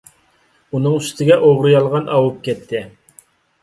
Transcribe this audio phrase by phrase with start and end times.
[0.77, 2.87] ئۈنىڭ ئۈستىگە ئوغرى- يالغان ئاۋۇپ كەتتى.